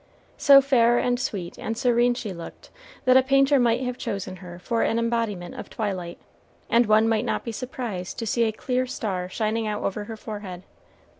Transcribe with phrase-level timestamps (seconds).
[0.39, 2.71] So fair and sweet and serene she looked
[3.05, 6.17] that a painter might have chosen her for an embodiment of twilight,
[6.71, 10.17] and one might not be surprised to see a clear star shining out over her
[10.17, 10.63] forehead.